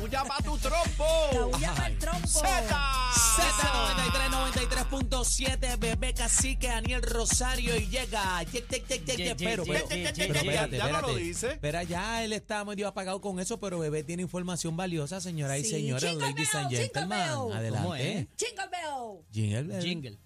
Capulla 0.00 0.24
pa' 0.24 0.42
tu 0.42 0.56
trompo. 0.56 1.04
Cabulla 1.30 1.74
pa'l 1.74 1.98
trompo. 1.98 2.26
Z. 2.26 2.42
Z93, 3.36 4.30
93.7, 4.30 5.76
bebé 5.78 6.14
cacique, 6.14 6.68
Daniel 6.68 7.02
Rosario 7.02 7.76
y 7.76 7.86
llega. 7.88 8.42
Ye- 8.44 8.64
ye- 8.70 8.82
ye- 9.16 9.34
Pero, 9.36 9.62
espérate, 9.64 10.76
ya 10.78 10.88
no 10.88 11.00
lo 11.02 11.14
dice. 11.16 11.48
Espera, 11.52 11.82
ya 11.82 12.24
él 12.24 12.32
está 12.32 12.64
medio 12.64 12.88
apagado 12.88 13.20
con 13.20 13.40
eso, 13.40 13.60
pero 13.60 13.78
bebé 13.78 14.02
tiene 14.02 14.22
información 14.22 14.74
valiosa, 14.74 15.20
señoras 15.20 15.58
y 15.60 15.64
jingle 15.64 16.14
ladies 16.14 16.54
and 16.54 16.70
gentlemen. 16.70 17.18
bell. 17.18 17.28
¿Cómo 17.34 17.52
Adelante. 17.54 18.18
es? 18.18 18.26
Jingle 18.38 18.68
bell. 18.70 19.26
Jingle 19.32 19.62
bell. 19.64 19.82
Jingle. 19.82 20.18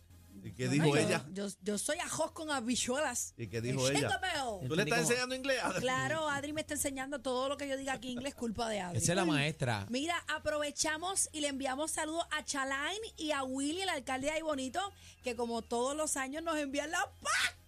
¿Y 0.44 0.52
qué 0.52 0.68
dijo 0.68 0.88
yo- 0.88 0.96
ella? 0.96 1.24
Yo, 1.32 1.46
yo 1.62 1.78
soy 1.78 1.96
ajos 2.00 2.32
con 2.32 2.50
habichuelas. 2.50 3.32
¿Y 3.38 3.46
qué 3.46 3.62
dijo 3.62 3.88
ella? 3.88 4.20
¿Tú 4.68 4.76
le 4.76 4.82
estás 4.82 4.98
enseñando 5.00 5.34
inglés? 5.34 5.58
Claro, 5.80 6.28
Adri 6.28 6.52
me 6.52 6.60
está 6.60 6.74
enseñando 6.74 7.18
todo 7.22 7.48
lo 7.48 7.56
que 7.56 7.66
yo 7.66 7.78
diga 7.78 7.94
aquí 7.94 8.08
en 8.08 8.12
inglés, 8.18 8.34
culpa 8.34 8.68
de 8.68 8.80
Adri. 8.80 8.98
Esa 8.98 9.12
es 9.12 9.16
la 9.16 9.24
maestra. 9.24 9.86
Mira, 9.88 10.22
aprovechamos 10.28 11.30
y 11.32 11.40
le 11.40 11.48
enviamos 11.48 11.92
saludos 11.92 12.26
a 12.30 12.44
Chalain 12.44 13.00
y 13.16 13.30
a 13.30 13.42
Willy, 13.42 13.80
el 13.82 13.88
alcalde 13.88 14.26
de 14.26 14.34
Ahí 14.34 14.42
Bonito, 14.42 14.80
que 15.22 15.34
como 15.34 15.62
todos 15.62 15.96
los 15.96 16.16
años 16.18 16.42
nos 16.42 16.58
envían 16.58 16.90
la 16.90 16.98
Pascua. 17.22 17.63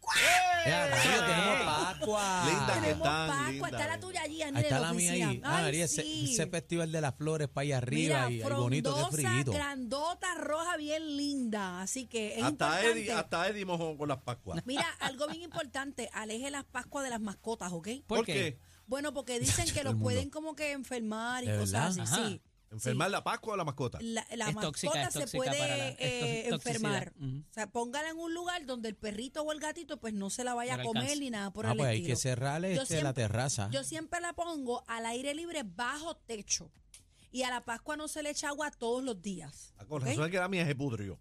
Ya, 0.66 0.86
rayo, 0.88 1.24
tenemos 1.26 1.66
Pascua. 1.84 2.42
Linda 2.46 2.66
que 2.66 2.80
Tenemos 2.80 2.96
están, 3.06 3.28
Pascua, 3.28 3.50
linda. 3.52 3.68
está 3.68 3.86
la 3.88 4.00
tuya 4.00 4.22
allí, 4.22 4.42
Ahí 4.42 4.52
está 4.56 4.78
la 4.78 4.80
la 4.80 4.92
mía 4.94 5.10
oficina. 5.10 5.28
ahí. 5.30 5.40
Ah, 5.44 5.56
Ay, 5.58 5.62
María, 5.64 5.84
ese, 5.84 6.02
sí. 6.02 6.32
ese 6.32 6.46
festival 6.46 6.92
de 6.92 7.00
las 7.00 7.14
flores 7.16 7.48
para 7.48 7.62
allá 7.62 7.76
arriba 7.78 8.28
Mira, 8.28 8.30
y, 8.30 8.34
y 8.52 8.54
bonito, 8.54 8.94
qué 8.94 9.00
frondosa, 9.02 9.30
frío. 9.42 9.52
grandota, 9.52 10.34
roja, 10.36 10.76
bien 10.76 11.16
linda. 11.16 11.80
Así 11.82 12.06
que 12.06 12.38
es 12.38 12.42
Hasta 12.42 12.48
importante. 12.50 12.90
Eddie, 13.00 13.12
hasta 13.12 13.48
Eddie 13.48 13.64
mojó 13.64 13.96
con 13.96 14.08
las 14.08 14.18
Pascuas. 14.18 14.62
Mira, 14.66 14.86
algo 15.00 15.26
bien 15.28 15.42
importante, 15.42 16.10
aleje 16.12 16.50
las 16.50 16.64
Pascuas 16.64 17.04
de 17.04 17.10
las 17.10 17.20
mascotas, 17.20 17.72
¿ok? 17.72 17.88
¿Por 18.06 18.24
qué? 18.24 18.58
Bueno, 18.86 19.12
porque 19.12 19.40
dicen 19.40 19.64
que 19.66 19.70
Todo 19.72 19.80
el 19.80 19.84
los 19.86 19.94
mundo. 19.94 20.04
pueden 20.04 20.30
como 20.30 20.54
que 20.54 20.72
enfermar 20.72 21.42
y 21.42 21.48
¿De 21.48 21.58
cosas 21.58 21.96
verdad? 21.96 22.12
así. 22.12 22.22
Ajá. 22.22 22.28
Sí. 22.28 22.42
¿Enfermar 22.70 23.10
la 23.10 23.22
Pascua 23.22 23.54
o 23.54 23.56
la 23.56 23.64
mascota? 23.64 23.98
La, 24.02 24.26
la 24.34 24.48
Es 24.48 24.54
mascota 24.54 24.60
tóxica, 24.66 25.02
es 25.02 25.12
se 25.12 25.20
tóxica 25.20 25.38
puede 25.44 25.58
para 25.58 25.76
la- 25.76 25.88
es 25.90 25.96
eh, 26.00 26.48
enfermar. 26.48 27.12
O 27.18 27.52
sea, 27.54 27.70
póngala 27.70 28.10
en 28.10 28.18
un 28.18 28.34
lugar 28.34 28.66
donde 28.66 28.88
el 28.88 28.96
perrito 28.96 29.42
o 29.42 29.52
el 29.52 29.60
gatito 29.60 29.98
pues 30.00 30.12
no 30.14 30.30
se 30.30 30.42
la 30.44 30.54
vaya 30.54 30.76
No 30.76 30.82
a 30.82 30.86
comer 30.86 31.02
alcance. 31.04 31.20
ni 31.20 31.30
nada 31.30 31.52
por 31.52 31.66
Ah, 31.66 31.72
el 31.72 31.76
pues 31.78 31.88
hay 31.88 31.96
estilo. 31.98 32.14
que 32.14 32.20
cerrarle 32.20 32.74
este, 32.74 33.02
la 33.02 33.14
terraza. 33.14 33.68
Yo 33.70 33.84
siempre 33.84 34.20
la 34.20 34.32
pongo 34.32 34.84
al 34.88 35.06
aire 35.06 35.34
libre 35.34 35.62
bajo 35.64 36.16
techo. 36.16 36.70
Y 37.32 37.42
a 37.42 37.50
la 37.50 37.60
Pascua 37.60 37.96
no 37.96 38.08
se 38.08 38.22
le 38.22 38.30
echa 38.30 38.48
agua 38.48 38.70
todos 38.70 39.04
los 39.04 39.20
días. 39.22 39.74
Ah, 39.78 39.84
Con 39.84 40.02
¿ok? 40.02 40.08
razón 40.08 40.24
es 40.24 40.30
que 40.30 40.38
la 40.38 40.48
mía 40.48 40.64
se 40.66 40.74
pudrió. 40.74 41.18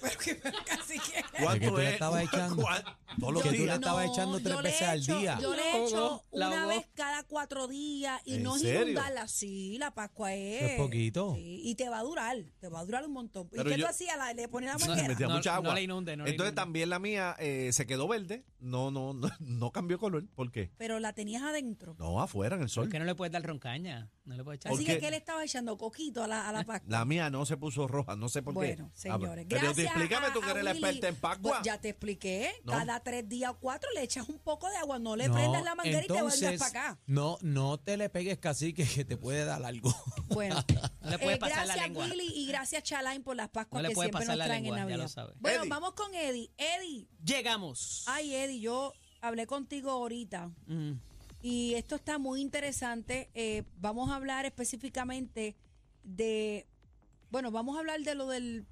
Pero 0.00 0.18
que- 0.18 0.36
casi 0.64 0.98
que- 0.98 1.22
que 1.60 1.68
tú 1.68 1.76
le 1.76 1.90
estabas 1.90 2.22
echando. 2.32 2.62
¿Cuán- 2.62 2.82
Todos 3.18 3.32
los 3.34 3.42
Que 3.42 3.52
tú 3.52 3.64
le 3.64 3.72
estabas 3.74 4.06
echando 4.10 4.38
tres 4.40 4.54
yo 4.54 4.62
le 4.62 4.68
veces 4.68 4.88
al 4.88 4.98
echo- 5.00 5.18
día. 5.18 5.38
Yo 5.40 5.54
le 5.54 5.62
La 5.62 5.78
echo 5.86 5.96
ahogó, 5.96 6.24
la 6.32 6.48
una 6.48 6.66
vez 6.66 6.86
cada 6.94 7.22
cuatro 7.22 7.66
días 7.68 8.20
y 8.24 8.34
¿En 8.34 8.42
no 8.42 8.56
es 8.56 8.62
serio? 8.62 8.82
inundarla. 8.82 9.26
Sí, 9.28 9.76
la 9.78 9.92
Pascua 9.94 10.34
es. 10.34 10.62
Es 10.72 10.76
poquito. 10.76 11.34
Sí, 11.34 11.60
y 11.64 11.74
te 11.76 11.88
va 11.88 11.98
a 12.00 12.02
durar, 12.02 12.36
te 12.60 12.68
va 12.68 12.80
a 12.80 12.84
durar 12.84 13.04
un 13.06 13.12
montón. 13.12 13.46
¿Y 13.52 13.56
Pero 13.56 13.70
qué 13.70 13.78
yo- 13.78 13.84
tú 13.86 13.90
hacías? 13.90 14.16
La- 14.18 14.32
¿Le 14.34 14.48
ponías 14.48 14.72
la 14.72 14.78
No, 14.78 14.84
Le 14.84 14.88
manguera? 14.90 15.08
metía 15.08 15.26
No, 15.28 15.34
mucha 15.36 15.50
no 15.52 15.56
agua. 15.56 15.74
le 15.74 15.82
inunde, 15.82 16.16
no 16.16 16.24
Entonces 16.26 16.52
inunde. 16.52 16.52
también 16.52 16.90
la 16.90 16.98
mía 16.98 17.34
eh, 17.38 17.70
se 17.72 17.86
quedó 17.86 18.06
verde. 18.08 18.44
No, 18.60 18.90
no, 18.90 19.14
no, 19.14 19.30
no 19.40 19.70
cambió 19.72 19.98
color. 19.98 20.24
¿Por 20.34 20.50
qué? 20.50 20.70
Pero 20.76 20.98
la 21.00 21.12
tenías 21.14 21.42
adentro. 21.42 21.94
No, 21.98 22.20
afuera 22.20 22.56
en 22.56 22.62
el 22.62 22.66
¿Por 22.66 22.70
sol. 22.74 22.88
qué 22.90 22.98
no 22.98 23.04
le 23.06 23.14
puedes 23.14 23.32
dar 23.32 23.42
roncaña? 23.42 24.10
No 24.26 24.34
le 24.36 24.54
echar. 24.54 24.72
Así 24.72 24.84
que, 24.84 24.98
¿qué 24.98 25.10
le 25.10 25.16
estabas 25.18 25.44
echando? 25.44 25.78
Coquito 25.78 26.22
a 26.22 26.26
la, 26.26 26.48
a 26.48 26.52
la 26.52 26.64
Pascua. 26.64 26.88
La 26.90 27.04
mía 27.04 27.30
no 27.30 27.46
se 27.46 27.56
puso 27.56 27.86
roja, 27.86 28.16
no 28.16 28.28
sé 28.28 28.42
por 28.42 28.54
Bueno, 28.54 28.90
qué. 29.00 29.08
Ah, 29.08 29.14
señores, 29.18 29.46
Pero 29.48 29.60
gracias. 29.62 29.86
explícame 29.86 30.26
a- 30.26 30.32
tú 30.32 30.40
que 30.40 30.46
a 30.46 30.50
eres 30.50 30.64
la 30.64 30.70
Willy. 30.72 30.82
experta 30.84 31.08
en 31.08 31.16
Pascua. 31.16 31.50
Pues 31.52 31.62
ya 31.64 31.80
te 31.80 31.88
expliqué. 31.90 32.52
No. 32.64 32.72
Cada 32.72 33.00
tres 33.00 33.28
días 33.28 33.52
o 33.52 33.58
cuatro 33.58 33.88
le 33.94 34.02
echas 34.02 34.28
un 34.28 34.38
poco 34.40 34.68
de 34.68 34.76
agua. 34.76 34.98
No 34.98 35.14
le 35.16 35.28
No, 35.28 35.34
prendas 35.34 35.62
la 35.64 35.74
manguera 35.76 36.02
y 36.04 36.06
te 36.06 36.12
entonces, 36.12 36.58
para 36.58 36.68
acá. 36.90 36.98
No, 37.06 37.38
no 37.40 37.78
te 37.78 37.96
le 37.96 38.10
pegues 38.10 38.38
casi 38.38 38.72
que, 38.74 38.84
que 38.84 39.04
te 39.04 39.16
puede 39.16 39.44
dar 39.44 39.64
algo. 39.64 39.94
Bueno, 40.28 40.56
No 41.02 41.10
le 41.10 41.18
puedes 41.20 41.36
eh, 41.36 41.40
pasar 41.40 41.58
la 41.58 41.64
gracias 41.74 41.86
lengua. 41.86 42.04
Willy 42.06 42.32
y 42.34 42.46
gracias 42.48 42.82
Chalain 42.82 43.22
por 43.22 43.36
las 43.36 43.48
Pascuas 43.48 43.80
No 43.80 43.82
le 43.82 43.88
que 43.90 43.94
puedes 43.94 44.08
siempre 44.10 44.26
pasar 44.26 44.36
nos 44.36 44.38
la 44.38 44.44
traen 44.46 44.62
lengua, 44.64 44.78
en 44.80 44.88
ya 44.88 44.90
Navidad. 44.96 45.08
sabes. 45.08 45.36
Bueno, 45.38 45.60
Eddie. 45.60 45.70
vamos 45.70 45.92
con 45.92 46.12
Eddie. 46.14 46.50
Eddie, 46.58 47.08
Llegamos. 47.24 48.02
ay 48.08 48.34
Eddie, 48.34 48.58
yo 48.60 48.92
hablé 49.20 49.46
contigo 49.46 49.90
ahorita 49.92 50.50
Mm. 50.66 50.92
Y 51.40 51.74
esto 51.74 51.96
está 51.96 52.18
muy 52.18 52.40
interesante. 52.40 53.30
Eh, 53.34 53.64
vamos 53.78 54.10
a 54.10 54.16
hablar 54.16 54.46
específicamente 54.46 55.56
de, 56.02 56.66
bueno, 57.30 57.50
vamos 57.50 57.76
a 57.76 57.80
hablar 57.80 58.00
de 58.00 58.14
lo 58.14 58.28
del, 58.28 58.66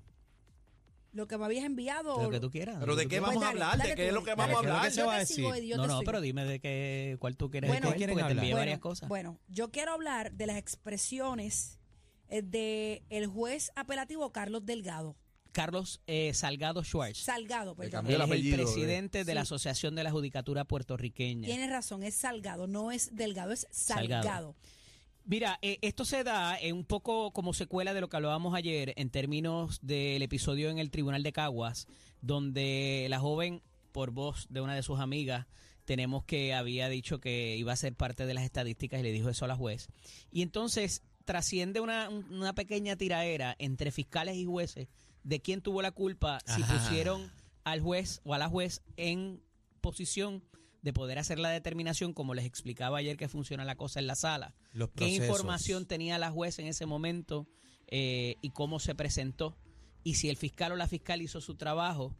lo 1.12 1.28
que 1.28 1.38
me 1.38 1.44
habías 1.44 1.64
enviado. 1.64 2.22
Lo 2.22 2.30
que 2.30 2.40
tú 2.40 2.50
quieras. 2.50 2.76
Pero 2.80 2.96
¿de 2.96 3.04
que 3.04 3.10
qué 3.10 3.20
vamos 3.20 3.42
a 3.42 3.48
hablar? 3.48 3.78
¿De 3.78 3.94
qué 3.94 4.08
es 4.08 4.12
lo 4.12 4.24
que 4.24 4.34
vamos 4.34 4.56
a 4.56 4.58
hablar? 4.58 4.84
¿Qué 4.84 4.90
se 4.90 5.02
va 5.02 5.14
a 5.16 5.18
decir? 5.20 5.46
No, 5.76 5.86
no, 5.86 6.00
pero 6.04 6.20
dime 6.20 6.44
de 6.44 6.60
qué, 6.60 7.16
cuál 7.20 7.36
tú 7.36 7.50
quieres. 7.50 7.70
Bueno, 7.70 7.88
porque 7.88 8.06
te 8.06 8.12
hablar? 8.12 8.32
envié 8.32 8.54
varias 8.54 8.80
cosas. 8.80 9.08
Bueno, 9.08 9.38
yo 9.48 9.70
quiero 9.70 9.92
hablar 9.92 10.32
de 10.32 10.46
las 10.46 10.56
expresiones 10.56 11.78
eh, 12.28 12.42
de 12.42 13.04
el 13.10 13.26
juez 13.26 13.70
apelativo 13.76 14.32
Carlos 14.32 14.66
Delgado. 14.66 15.16
Carlos 15.54 16.02
eh, 16.06 16.34
Salgado 16.34 16.84
Schwartz. 16.84 17.20
Salgado, 17.20 17.74
perdón. 17.74 18.06
Él 18.06 18.14
el 18.14 18.20
es 18.20 18.24
el 18.26 18.30
apellido, 18.30 18.56
eh. 18.56 18.58
presidente 18.58 19.24
de 19.24 19.34
la. 19.34 19.44
Asociación 19.44 19.94
de 19.94 20.02
la 20.02 20.10
Judicatura 20.10 20.64
Puertorriqueña. 20.64 21.46
Tienes 21.46 21.70
razón, 21.70 22.02
es 22.02 22.14
Salgado, 22.14 22.66
no 22.66 22.90
es 22.90 23.14
Delgado, 23.14 23.52
es 23.52 23.66
Salgado. 23.70 24.22
Salgado. 24.22 24.56
Mira, 25.26 25.58
eh, 25.62 25.78
esto 25.80 26.04
se 26.04 26.22
da 26.22 26.58
eh, 26.60 26.72
un 26.72 26.84
poco 26.84 27.32
como 27.32 27.54
secuela 27.54 27.94
de 27.94 28.02
lo 28.02 28.08
que 28.08 28.16
hablábamos 28.16 28.54
ayer 28.54 28.92
en 28.96 29.08
términos 29.08 29.78
del 29.80 30.22
episodio 30.22 30.68
en 30.68 30.78
el 30.78 30.90
Tribunal 30.90 31.22
de 31.22 31.32
Caguas, 31.32 31.86
donde 32.20 33.06
la 33.08 33.20
joven, 33.20 33.62
por 33.92 34.10
voz 34.10 34.46
de 34.50 34.60
una 34.60 34.74
de 34.74 34.82
sus 34.82 35.00
amigas, 35.00 35.46
tenemos 35.86 36.24
que 36.24 36.52
había 36.52 36.90
dicho 36.90 37.20
que 37.20 37.56
iba 37.56 37.72
a 37.72 37.76
ser 37.76 37.94
parte 37.94 38.26
de 38.26 38.34
las 38.34 38.44
estadísticas 38.44 39.00
y 39.00 39.02
le 39.02 39.12
dijo 39.12 39.30
eso 39.30 39.46
a 39.46 39.48
la 39.48 39.56
juez. 39.56 39.88
Y 40.30 40.42
entonces 40.42 41.02
trasciende 41.24 41.80
una, 41.80 42.10
una 42.10 42.54
pequeña 42.54 42.96
tiraera 42.96 43.56
entre 43.58 43.92
fiscales 43.92 44.36
y 44.36 44.44
jueces 44.44 44.88
de 45.24 45.40
quién 45.40 45.60
tuvo 45.60 45.82
la 45.82 45.90
culpa 45.90 46.38
si 46.46 46.62
Ajá. 46.62 46.78
pusieron 46.78 47.32
al 47.64 47.80
juez 47.80 48.20
o 48.24 48.34
a 48.34 48.38
la 48.38 48.48
juez 48.48 48.82
en 48.96 49.42
posición 49.80 50.44
de 50.82 50.92
poder 50.92 51.18
hacer 51.18 51.38
la 51.38 51.48
determinación, 51.48 52.12
como 52.12 52.34
les 52.34 52.44
explicaba 52.44 52.98
ayer 52.98 53.16
que 53.16 53.28
funciona 53.28 53.64
la 53.64 53.74
cosa 53.74 54.00
en 54.00 54.06
la 54.06 54.14
sala. 54.14 54.54
Los 54.72 54.90
¿Qué 54.90 55.08
información 55.08 55.86
tenía 55.86 56.18
la 56.18 56.30
juez 56.30 56.58
en 56.58 56.66
ese 56.66 56.84
momento 56.84 57.48
eh, 57.86 58.36
y 58.42 58.50
cómo 58.50 58.78
se 58.78 58.94
presentó? 58.94 59.56
Y 60.02 60.16
si 60.16 60.28
el 60.28 60.36
fiscal 60.36 60.72
o 60.72 60.76
la 60.76 60.86
fiscal 60.86 61.22
hizo 61.22 61.40
su 61.40 61.54
trabajo. 61.54 62.14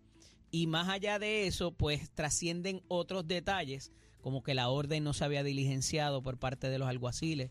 Y 0.50 0.66
más 0.66 0.88
allá 0.88 1.18
de 1.18 1.46
eso, 1.46 1.72
pues 1.72 2.10
trascienden 2.12 2.82
otros 2.88 3.26
detalles, 3.26 3.92
como 4.22 4.42
que 4.42 4.54
la 4.54 4.70
orden 4.70 5.04
no 5.04 5.12
se 5.12 5.24
había 5.24 5.42
diligenciado 5.42 6.22
por 6.22 6.38
parte 6.38 6.70
de 6.70 6.78
los 6.78 6.88
alguaciles, 6.88 7.50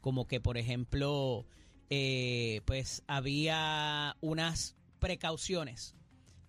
como 0.00 0.28
que, 0.28 0.40
por 0.40 0.58
ejemplo, 0.58 1.44
eh, 1.90 2.60
pues 2.66 3.02
había 3.08 4.16
unas 4.20 4.76
precauciones 5.02 5.94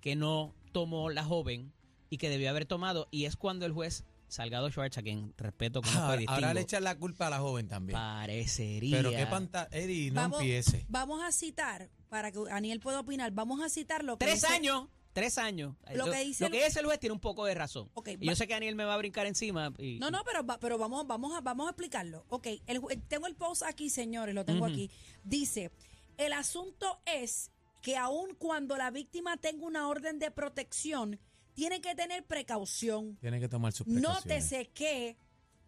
que 0.02 0.16
no 0.16 0.54
tomó 0.72 1.10
la 1.10 1.24
joven 1.24 1.74
y 2.10 2.18
que 2.18 2.30
debió 2.30 2.50
haber 2.50 2.66
tomado, 2.66 3.08
y 3.12 3.26
es 3.26 3.36
cuando 3.36 3.66
el 3.66 3.72
juez 3.74 4.04
Salgado 4.28 4.70
Schwartz, 4.72 4.98
a 4.98 5.04
quien 5.04 5.34
respeto 5.38 5.82
como 5.82 6.00
Ahora, 6.00 6.18
distingo, 6.18 6.34
ahora 6.34 6.54
le 6.54 6.62
echan 6.62 6.84
la 6.84 6.96
culpa 6.98 7.28
a 7.28 7.30
la 7.30 7.40
joven 7.40 7.68
también. 7.68 7.98
parecería. 8.00 8.98
Pero 8.98 9.12
qué 9.12 9.26
panta... 9.28 9.68
Eddie, 9.72 10.10
no 10.12 10.22
Vamos, 10.22 10.40
empiece. 10.42 10.86
vamos 10.90 11.22
a 11.24 11.32
citar, 11.32 11.90
para 12.10 12.32
que 12.32 12.40
Daniel 12.40 12.80
pueda 12.80 13.00
opinar, 13.02 13.32
vamos 13.32 13.62
a 13.62 13.70
citar 13.70 14.04
lo 14.04 14.18
que 14.18 14.26
Tres 14.26 14.42
dice- 14.42 14.54
años, 14.54 14.88
tres 15.14 15.38
años. 15.38 15.76
Lo 15.94 16.06
que 16.12 16.24
dice 16.24 16.44
lo 16.44 16.48
el- 16.48 16.54
que 16.54 16.66
dice 16.66 16.80
el 16.80 16.86
juez 16.88 17.00
tiene 17.00 17.14
un 17.14 17.20
poco 17.20 17.46
de 17.46 17.54
razón. 17.54 17.90
Ok, 17.94 18.10
y 18.20 18.26
yo 18.26 18.36
sé 18.36 18.48
que 18.48 18.54
Daniel 18.54 18.76
me 18.76 18.86
va 18.86 18.96
a 18.96 18.98
brincar 18.98 19.28
encima. 19.28 19.72
y- 19.78 20.00
No, 20.00 20.10
no, 20.10 20.24
pero, 20.24 20.44
va- 20.44 20.60
pero 20.60 20.78
vamos, 20.80 21.06
vamos, 21.06 21.36
a, 21.36 21.42
vamos 21.42 21.68
a 21.68 21.70
explicarlo. 21.72 22.26
Ok, 22.30 22.48
el 22.66 22.82
tengo 23.08 23.28
el 23.28 23.36
post 23.36 23.62
aquí, 23.64 23.90
señores, 23.92 24.34
lo 24.34 24.46
tengo 24.46 24.66
aquí. 24.66 24.90
Dice, 25.24 25.72
el 26.18 26.34
asunto 26.34 27.00
es 27.06 27.52
que 27.84 27.98
aun 27.98 28.34
cuando 28.36 28.78
la 28.78 28.92
víctima 28.92 29.36
tenga 29.36 29.66
una 29.66 29.90
orden 29.90 30.18
de 30.18 30.32
protección, 30.32 31.20
tiene 31.54 31.82
que 31.82 31.94
tener 31.96 32.26
precaución. 32.26 33.18
Tiene 33.18 33.42
que 33.42 33.50
tomar 33.50 33.74
sus 33.74 33.86
precauciones. 33.86 34.24
Nótese 34.24 34.70
que 34.70 35.18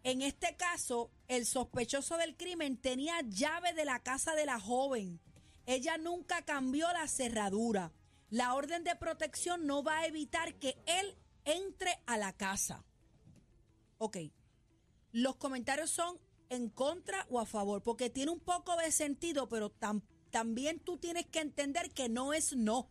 en 0.02 0.22
este 0.22 0.56
caso 0.56 1.10
el 1.28 1.44
sospechoso 1.44 2.16
del 2.16 2.34
crimen 2.34 2.78
tenía 2.78 3.20
llave 3.28 3.74
de 3.74 3.84
la 3.84 4.02
casa 4.02 4.34
de 4.34 4.46
la 4.46 4.58
joven. 4.58 5.20
Ella 5.66 5.98
nunca 5.98 6.40
cambió 6.42 6.90
la 6.94 7.06
cerradura. 7.06 7.92
La 8.30 8.54
orden 8.54 8.82
de 8.82 8.96
protección 8.96 9.66
no 9.66 9.82
va 9.82 9.98
a 9.98 10.06
evitar 10.06 10.54
que 10.54 10.78
él 10.86 11.18
entre 11.44 11.90
a 12.06 12.16
la 12.16 12.32
casa. 12.32 12.82
Ok. 13.98 14.16
Los 15.12 15.36
comentarios 15.36 15.90
son 15.90 16.18
en 16.48 16.70
contra 16.70 17.26
o 17.28 17.40
a 17.40 17.46
favor, 17.46 17.82
porque 17.82 18.08
tiene 18.08 18.30
un 18.30 18.40
poco 18.40 18.74
de 18.76 18.90
sentido, 18.90 19.48
pero 19.50 19.68
tan- 19.70 20.02
también 20.30 20.80
tú 20.80 20.98
tienes 20.98 21.26
que 21.26 21.40
entender 21.40 21.90
que 21.90 22.08
no 22.08 22.32
es 22.32 22.56
no. 22.56 22.90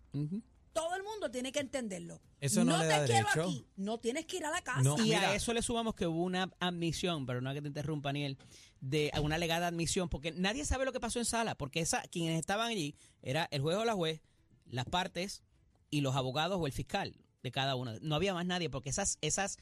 Todo 0.73 0.95
el 0.95 1.03
mundo 1.03 1.31
tiene 1.31 1.51
que 1.51 1.59
entenderlo. 1.59 2.21
Eso 2.41 2.65
no 2.65 2.77
le 2.77 2.83
te 2.83 2.89
da 2.89 3.05
quiero 3.05 3.27
derecho. 3.29 3.43
aquí, 3.43 3.65
no 3.77 3.97
tienes 3.99 4.25
que 4.25 4.37
ir 4.37 4.45
a 4.45 4.51
la 4.51 4.61
casa. 4.61 4.81
No. 4.81 4.97
Y 4.99 5.03
Mira. 5.03 5.29
a 5.29 5.35
eso 5.35 5.53
le 5.53 5.61
sumamos 5.61 5.95
que 5.95 6.05
hubo 6.05 6.21
una 6.23 6.51
admisión, 6.59 7.25
pero 7.25 7.39
no 7.39 7.53
que 7.53 7.61
te 7.61 7.69
interrumpa, 7.69 8.09
Aniel, 8.09 8.37
de 8.81 9.11
una 9.21 9.35
alegada 9.35 9.67
admisión, 9.67 10.09
porque 10.09 10.31
nadie 10.31 10.65
sabe 10.65 10.85
lo 10.85 10.91
que 10.91 10.99
pasó 10.99 11.19
en 11.19 11.25
sala, 11.25 11.55
porque 11.55 11.79
esa, 11.79 12.01
quienes 12.03 12.39
estaban 12.39 12.67
allí 12.67 12.95
era 13.21 13.47
el 13.51 13.61
juez 13.61 13.77
o 13.77 13.85
la 13.85 13.93
juez, 13.93 14.21
las 14.65 14.85
partes 14.85 15.43
y 15.89 16.01
los 16.01 16.15
abogados 16.15 16.57
o 16.59 16.67
el 16.67 16.73
fiscal 16.73 17.15
de 17.41 17.51
cada 17.51 17.75
una. 17.75 17.97
No 18.01 18.15
había 18.15 18.33
más 18.33 18.45
nadie, 18.45 18.69
porque 18.69 18.89
esas, 18.89 19.17
esas, 19.21 19.57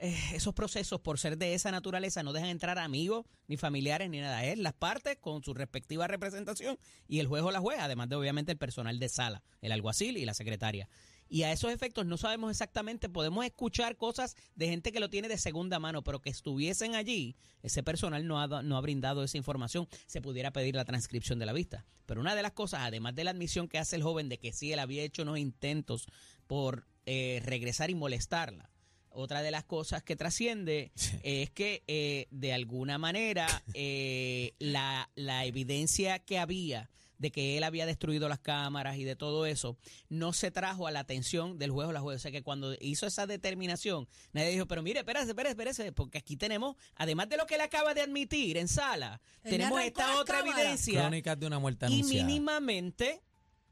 eh, 0.00 0.16
esos 0.34 0.54
procesos, 0.54 1.00
por 1.00 1.18
ser 1.18 1.38
de 1.38 1.54
esa 1.54 1.70
naturaleza, 1.70 2.22
no 2.22 2.32
dejan 2.32 2.50
entrar 2.50 2.78
amigos, 2.78 3.26
ni 3.46 3.56
familiares, 3.56 4.08
ni 4.08 4.20
nada. 4.20 4.44
Es 4.44 4.58
las 4.58 4.74
partes 4.74 5.18
con 5.18 5.42
su 5.42 5.54
respectiva 5.54 6.06
representación 6.06 6.78
y 7.08 7.18
el 7.18 7.26
juez 7.26 7.42
o 7.42 7.50
la 7.50 7.60
juez, 7.60 7.78
además 7.80 8.08
de 8.08 8.16
obviamente 8.16 8.52
el 8.52 8.58
personal 8.58 8.98
de 8.98 9.08
sala, 9.08 9.42
el 9.60 9.72
alguacil 9.72 10.16
y 10.16 10.24
la 10.24 10.34
secretaria. 10.34 10.88
Y 11.30 11.42
a 11.42 11.52
esos 11.52 11.72
efectos 11.72 12.06
no 12.06 12.16
sabemos 12.16 12.50
exactamente, 12.50 13.08
podemos 13.08 13.44
escuchar 13.44 13.96
cosas 13.96 14.34
de 14.54 14.68
gente 14.68 14.92
que 14.92 15.00
lo 15.00 15.10
tiene 15.10 15.28
de 15.28 15.36
segunda 15.36 15.78
mano, 15.78 16.02
pero 16.02 16.20
que 16.20 16.30
estuviesen 16.30 16.94
allí, 16.94 17.36
ese 17.62 17.82
personal 17.82 18.26
no 18.26 18.40
ha, 18.40 18.62
no 18.62 18.76
ha 18.76 18.80
brindado 18.80 19.22
esa 19.22 19.36
información, 19.36 19.88
se 20.06 20.22
pudiera 20.22 20.52
pedir 20.52 20.74
la 20.74 20.86
transcripción 20.86 21.38
de 21.38 21.46
la 21.46 21.52
vista. 21.52 21.84
Pero 22.06 22.22
una 22.22 22.34
de 22.34 22.42
las 22.42 22.52
cosas, 22.52 22.80
además 22.82 23.14
de 23.14 23.24
la 23.24 23.32
admisión 23.32 23.68
que 23.68 23.78
hace 23.78 23.96
el 23.96 24.02
joven 24.02 24.30
de 24.30 24.38
que 24.38 24.52
sí, 24.52 24.72
él 24.72 24.78
había 24.78 25.02
hecho 25.02 25.22
unos 25.22 25.38
intentos 25.38 26.06
por 26.46 26.86
eh, 27.04 27.42
regresar 27.44 27.90
y 27.90 27.94
molestarla, 27.94 28.70
otra 29.10 29.42
de 29.42 29.50
las 29.50 29.64
cosas 29.64 30.02
que 30.02 30.16
trasciende 30.16 30.92
es 31.22 31.50
que 31.50 31.82
eh, 31.86 32.26
de 32.30 32.52
alguna 32.52 32.98
manera 32.98 33.46
eh, 33.74 34.54
la, 34.58 35.10
la 35.14 35.44
evidencia 35.44 36.18
que 36.18 36.38
había 36.38 36.90
de 37.18 37.30
que 37.30 37.56
él 37.56 37.64
había 37.64 37.84
destruido 37.84 38.28
las 38.28 38.38
cámaras 38.38 38.96
y 38.96 39.04
de 39.04 39.16
todo 39.16 39.44
eso, 39.44 39.76
no 40.08 40.32
se 40.32 40.50
trajo 40.50 40.86
a 40.86 40.90
la 40.90 41.00
atención 41.00 41.58
del 41.58 41.70
juez 41.70 41.88
o 41.88 41.92
la 41.92 42.00
juez. 42.00 42.16
O 42.16 42.20
sea 42.20 42.30
que 42.30 42.42
cuando 42.42 42.74
hizo 42.80 43.06
esa 43.06 43.26
determinación, 43.26 44.08
nadie 44.32 44.50
dijo, 44.50 44.66
pero 44.66 44.82
mire, 44.82 45.00
espérese, 45.00 45.28
espérese, 45.30 45.50
espérese, 45.50 45.92
porque 45.92 46.18
aquí 46.18 46.36
tenemos, 46.36 46.76
además 46.94 47.28
de 47.28 47.36
lo 47.36 47.46
que 47.46 47.56
él 47.56 47.60
acaba 47.60 47.92
de 47.92 48.02
admitir 48.02 48.56
en 48.56 48.68
sala, 48.68 49.20
Él 49.42 49.50
tenemos 49.50 49.80
esta 49.82 50.18
otra 50.18 50.38
cámaras. 50.38 50.60
evidencia 50.60 51.00
Crónicas 51.00 51.38
de 51.38 51.46
una 51.46 51.58
muerte 51.58 51.86
y 51.88 52.02
mínimamente, 52.04 53.20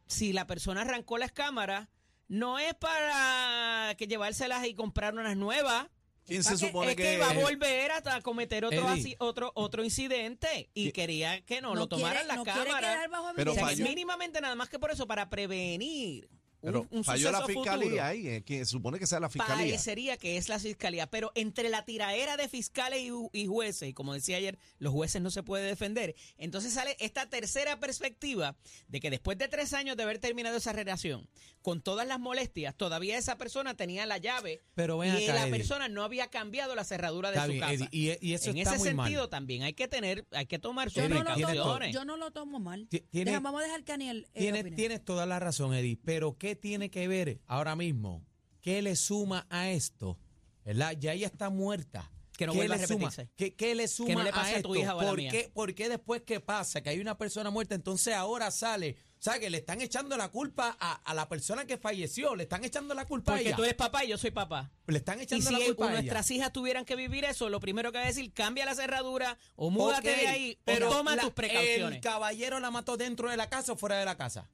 si 0.07 0.33
la 0.33 0.47
persona 0.47 0.83
arrancó 0.83 1.19
las 1.19 1.33
cámaras, 1.33 1.89
no 2.29 2.59
es 2.59 2.75
para 2.75 3.95
que 3.97 4.07
llevárselas 4.07 4.67
y 4.67 4.75
comprar 4.75 5.15
unas 5.15 5.37
nuevas. 5.37 5.87
¿Quién 6.25 6.43
¿Para 6.43 6.57
se 6.57 6.67
supone 6.67 6.91
es 6.91 6.97
que, 6.97 7.03
que 7.05 7.19
va 7.19 7.31
a 7.31 7.35
volver 7.35 7.93
a 7.93 8.21
cometer 8.21 8.65
otro, 8.65 8.79
Eddie. 8.91 9.01
así- 9.01 9.17
otro 9.21 9.53
otro 9.55 9.85
incidente 9.85 10.71
y 10.75 10.91
quería 10.91 11.41
que 11.45 11.61
no, 11.61 11.77
lo 11.77 11.89
quiere- 11.89 12.03
tomaran 12.03 12.27
las 12.27 12.37
no 12.39 12.43
quiere 12.45 12.65
cámaras. 12.65 12.95
quedar 12.95 13.11
bajo 13.11 13.33
Pero 13.37 13.53
O 13.53 13.55
sea, 13.55 13.67
mínimamente 13.77 14.41
nada 14.41 14.57
más 14.57 14.69
que 14.69 14.81
por 14.81 14.91
eso, 14.91 15.07
para 15.07 15.31
prevenir 15.31 16.29
Pero 16.67 16.87
un 16.91 17.05
falló 17.05 17.31
la 17.31 17.47
fiscalía 17.47 17.85
futuro. 17.85 18.05
ahí, 18.05 18.29
eh, 18.29 18.43
que 18.43 18.59
se 18.59 18.67
supone 18.67 18.99
que 18.99 19.07
sea 19.07 19.21
la 19.21 19.29
fiscalía. 19.31 19.57
Parecería 19.57 20.17
que 20.17 20.37
es 20.37 20.49
la 20.49 20.59
fiscalía, 20.59 21.07
pero 21.09 21.33
entre 21.35 21.69
la 21.69 21.85
tiraera 21.85 22.37
de 22.37 22.49
fiscales 22.49 23.01
y, 23.01 23.11
ju- 23.11 23.31
y 23.33 23.47
jueces, 23.47 23.89
y 23.89 23.93
como 23.93 24.13
decía 24.15 24.37
ayer, 24.37 24.59
los 24.79 24.93
jueces 24.93 25.23
no 25.23 25.31
se 25.31 25.43
puede 25.43 25.65
defender, 25.65 26.15
entonces 26.39 26.73
sale 26.75 26.97
esta 27.01 27.29
tercera 27.29 27.79
perspectiva 27.81 28.57
de 28.89 29.01
que 29.01 29.11
después 29.11 29.39
de 29.39 29.49
tres 29.49 29.73
años 29.73 29.97
de 29.97 30.03
haber 30.03 30.19
terminado 30.19 30.57
esa 30.57 30.73
relación, 30.73 31.29
con 31.63 31.81
todas 31.81 32.07
las 32.07 32.21
molestias, 32.21 32.77
todavía 32.77 33.19
esa 33.19 33.39
persona 33.39 33.75
tenía 33.75 34.07
la 34.07 34.19
llave 34.19 34.63
Pero 34.75 34.99
ven 34.99 35.17
y 35.19 35.25
acá, 35.25 35.35
la 35.35 35.43
Eddie. 35.43 35.51
persona 35.57 35.89
no 35.89 36.05
había 36.05 36.29
cambiado 36.29 36.75
la 36.77 36.85
cerradura 36.85 37.31
de 37.31 37.37
Está 37.37 37.47
su 37.47 37.53
bien, 37.53 37.61
casa. 37.61 37.75
Eddie, 37.75 37.89
y, 38.21 38.27
y 38.31 38.35
eso 38.35 38.51
en 38.51 38.59
está 38.59 38.77
ese 38.77 38.85
muy 38.85 38.95
mal. 38.95 39.07
sentido 39.07 39.29
también 39.29 39.63
hay 39.65 39.73
que 39.75 39.89
tener, 39.89 40.27
hay 40.31 40.47
que 40.47 40.59
tomar 40.59 40.91
sus 40.91 41.03
Yo 41.03 41.09
no, 41.09 41.25
tomo, 41.25 41.85
yo 41.91 42.05
no 42.05 42.17
lo 42.17 42.31
tomo 42.31 42.61
mal. 42.61 42.87
Ti- 42.89 43.01
tiene- 43.11 43.31
Deja, 43.33 43.41
vamos 43.41 43.61
a 43.63 43.65
dejar 43.65 43.83
que 43.85 43.93
Aniel 43.93 44.29
eh, 44.35 44.39
Tienes, 44.41 44.77
tienes 44.77 45.05
toda 45.05 45.27
la 45.27 45.39
razón, 45.41 45.75
Eddie, 45.75 45.99
pero 46.05 46.37
¿qué 46.39 46.55
tiene 46.57 46.91
que 46.91 47.07
ver 47.09 47.41
ahora 47.47 47.77
mismo? 47.77 48.25
¿Qué 48.61 48.83
le 48.83 48.97
suma 48.97 49.47
a 49.51 49.71
esto? 49.71 50.19
¿Verdad? 50.65 50.97
Ya 50.99 51.13
ella 51.13 51.27
está 51.29 51.51
muerta. 51.51 52.11
Que 52.37 52.45
no 52.47 52.53
¿Qué 52.53 52.59
vuelva 52.59 52.77
le 52.77 52.83
a 52.85 52.87
suma? 52.87 53.09
repetirse. 53.09 53.31
¿Qué, 53.35 53.55
qué 53.55 53.75
le 53.75 53.89
suma 53.89 54.13
no 54.15 54.23
le 54.25 54.31
pase 54.31 54.55
a 54.55 54.57
esto? 54.57 54.69
tu 54.69 54.75
hija 54.77 54.95
o 54.95 55.01
a 55.01 55.05
la 55.05 55.09
¿Por, 55.11 55.19
mía. 55.19 55.31
qué, 55.31 55.51
por 55.55 55.75
qué 55.75 55.89
después 55.89 56.21
que 56.23 56.39
pasa 56.41 56.83
que 56.83 56.91
hay 56.91 57.01
una 57.01 57.17
persona 57.17 57.49
muerta, 57.49 57.75
entonces 57.75 58.13
ahora 58.15 58.51
sale? 58.51 58.97
O 59.19 59.23
sea, 59.23 59.39
que 59.39 59.49
le 59.49 59.57
están 59.59 59.81
echando 59.81 60.19
la 60.19 60.29
culpa 60.29 60.77
a, 60.79 60.93
a 60.97 61.15
la 61.15 61.31
persona 61.31 61.65
que 61.65 61.79
falleció, 61.79 62.37
le 62.37 62.43
están 62.43 62.63
echando 62.65 62.93
la 62.95 63.07
culpa 63.07 63.33
a 63.33 63.37
Porque 63.37 63.49
ella. 63.49 63.57
tú 63.57 63.63
eres 63.65 63.75
papá 63.77 64.05
y 64.05 64.09
yo 64.09 64.19
soy 64.19 64.33
papá. 64.33 64.71
Le 64.87 64.99
están 64.99 65.19
Y 65.19 65.23
echando 65.23 65.47
si 65.49 65.53
la 65.55 65.65
culpa 65.65 65.85
a 65.87 65.89
ella. 65.93 66.01
nuestras 66.03 66.31
hijas 66.31 66.53
tuvieran 66.53 66.85
que 66.85 66.95
vivir 66.97 67.25
eso, 67.25 67.49
lo 67.49 67.59
primero 67.59 67.91
que 67.91 67.99
va 67.99 68.05
a 68.05 68.09
decir, 68.09 68.31
cambia 68.35 68.67
la 68.67 68.75
cerradura 68.75 69.39
o 69.55 69.71
múdate 69.71 70.13
Ok, 70.13 70.21
de 70.21 70.27
ahí 70.29 70.59
pero 70.65 70.91
o 70.91 70.93
toma 70.93 71.17
la- 71.17 71.23
tus 71.23 71.33
precauciones. 71.33 71.97
¿El 71.97 72.01
caballero 72.03 72.61
la 72.61 72.71
mató 72.71 72.99
dentro 72.99 73.31
de 73.31 73.39
la 73.39 73.49
casa 73.49 73.73
o 73.73 73.77
fuera 73.77 73.97
de 73.97 74.05
la 74.05 74.19
casa? 74.19 74.51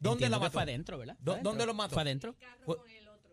¿Dónde 0.00 0.28
la 0.28 0.38
mató? 0.38 0.52
Fue 0.52 0.62
adentro, 0.62 0.98
¿verdad? 0.98 1.16
¿Dó- 1.20 1.32
Fue 1.34 1.42
dónde 1.42 1.48
adentro. 1.62 1.66
lo 1.66 1.74
mató? 1.74 1.94
Fue 1.94 2.02
adentro. 2.02 2.34
Fue, 2.64 2.76